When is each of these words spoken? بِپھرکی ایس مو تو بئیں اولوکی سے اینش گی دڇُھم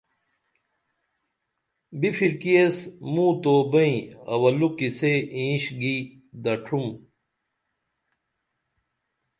بِپھرکی 1.99 2.53
ایس 2.57 2.77
مو 3.13 3.25
تو 3.43 3.55
بئیں 3.71 3.97
اولوکی 4.31 4.89
سے 4.97 5.11
اینش 5.35 5.63
گی 5.79 5.95
دڇُھم 6.43 6.85